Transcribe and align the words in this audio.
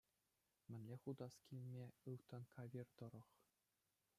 Мӗнле 0.69 0.95
утас 1.09 1.35
килмӗ 1.45 1.85
ылтӑн 2.09 2.43
кавир 2.53 2.87
тӑрӑх! 2.97 3.27